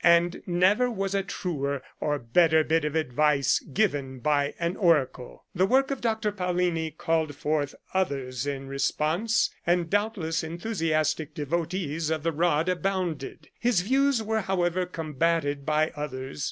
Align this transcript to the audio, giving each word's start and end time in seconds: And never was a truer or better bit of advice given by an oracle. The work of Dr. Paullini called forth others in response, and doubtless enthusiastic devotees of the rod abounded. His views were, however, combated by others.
And 0.03 0.41
never 0.47 0.89
was 0.89 1.13
a 1.13 1.21
truer 1.21 1.83
or 1.99 2.17
better 2.17 2.63
bit 2.63 2.83
of 2.85 2.95
advice 2.95 3.59
given 3.59 4.17
by 4.17 4.55
an 4.59 4.75
oracle. 4.75 5.45
The 5.53 5.67
work 5.67 5.91
of 5.91 6.01
Dr. 6.01 6.31
Paullini 6.31 6.89
called 6.97 7.35
forth 7.35 7.75
others 7.93 8.47
in 8.47 8.67
response, 8.67 9.51
and 9.63 9.91
doubtless 9.91 10.43
enthusiastic 10.43 11.35
devotees 11.35 12.09
of 12.09 12.23
the 12.23 12.31
rod 12.31 12.67
abounded. 12.67 13.49
His 13.59 13.81
views 13.81 14.23
were, 14.23 14.41
however, 14.41 14.87
combated 14.87 15.67
by 15.67 15.91
others. 15.95 16.39